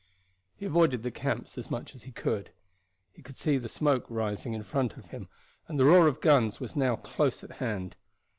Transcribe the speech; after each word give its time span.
He 0.55 0.65
avoided 0.65 1.03
the 1.03 1.11
camps 1.11 1.59
as 1.59 1.69
much 1.69 1.93
as 1.93 2.01
he 2.01 2.11
could. 2.11 2.49
He 3.13 3.21
could 3.21 3.37
see 3.37 3.59
the 3.59 3.69
smoke 3.69 4.03
rising 4.09 4.53
in 4.55 4.63
front 4.63 4.97
of 4.97 5.05
him, 5.05 5.27
and 5.67 5.77
the 5.79 5.85
roar 5.85 6.07
of 6.07 6.21
guns 6.21 6.59
was 6.59 6.75
now 6.75 6.95
close 6.95 7.43
at 7.43 7.57
hand. 7.61 7.95